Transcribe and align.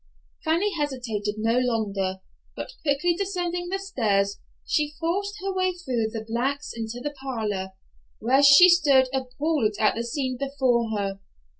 Fanny 0.43 0.71
hesitated 0.79 1.35
no 1.37 1.59
longer, 1.59 2.21
but 2.55 2.71
quickly 2.81 3.13
descending 3.13 3.69
the 3.69 3.77
stairs, 3.77 4.39
she 4.65 4.95
forced 4.99 5.35
her 5.41 5.53
way 5.53 5.73
through 5.73 6.07
the 6.11 6.25
blacks 6.27 6.73
into 6.75 6.99
the 6.99 7.11
parlor, 7.21 7.73
where 8.17 8.41
she 8.41 8.67
stood 8.67 9.09
appalled 9.13 9.75
at 9.79 9.93
the 9.93 10.03
scene 10.03 10.37
before 10.39 10.89
her. 10.97 11.19